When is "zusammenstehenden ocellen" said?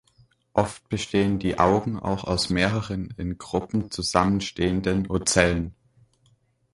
3.91-5.75